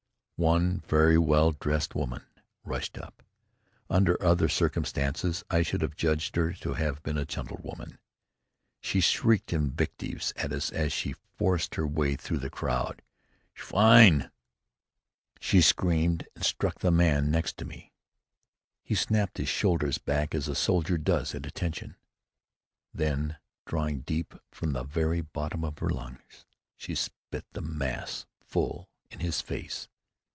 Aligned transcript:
One 0.37 0.79
very 0.87 1.19
well 1.19 1.51
dressed 1.51 1.93
woman 1.93 2.23
rushed 2.63 2.97
up. 2.97 3.21
Under 3.91 4.19
other 4.23 4.49
circumstances 4.49 5.43
I 5.51 5.61
should 5.61 5.83
have 5.83 5.95
judged 5.95 6.35
her 6.35 6.51
to 6.53 6.73
have 6.73 7.03
been 7.03 7.15
a 7.19 7.25
gentlewoman. 7.27 7.99
She 8.79 9.01
shrieked 9.01 9.53
invectives 9.53 10.33
at 10.37 10.51
us 10.51 10.71
as 10.71 10.91
she 10.93 11.13
forced 11.37 11.75
her 11.75 11.85
way 11.85 12.15
through 12.15 12.39
the 12.39 12.49
crowd. 12.49 13.03
"Schwein!" 13.53 14.31
she 15.39 15.61
screamed, 15.61 16.27
and 16.33 16.43
struck 16.43 16.77
at 16.77 16.81
the 16.81 16.91
man 16.91 17.29
next 17.29 17.63
me. 17.63 17.93
He 18.81 18.95
snapped 18.95 19.37
his 19.37 19.47
shoulders 19.47 19.99
back 19.99 20.33
as 20.33 20.47
a 20.47 20.55
soldier 20.55 20.97
does 20.97 21.35
at 21.35 21.45
attention. 21.45 21.97
Then, 22.95 23.37
drawing 23.67 23.99
deep 23.99 24.33
from 24.49 24.71
the 24.73 24.85
very 24.85 25.21
bottom 25.21 25.63
of 25.63 25.77
her 25.77 25.89
lungs, 25.91 26.47
she 26.77 26.95
spat 26.95 27.45
the 27.51 27.61
mass 27.61 28.25
full 28.39 28.89
in 29.11 29.19
his 29.19 29.39
face. 29.39 29.87